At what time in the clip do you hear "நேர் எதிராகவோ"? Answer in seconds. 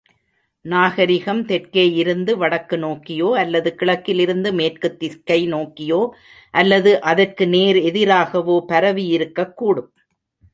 7.47-8.57